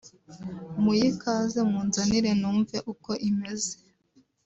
muyikaze 0.81 1.59
munzanire 1.69 2.31
numve 2.41 2.77
uko 2.91 3.09
imeze 3.29 3.73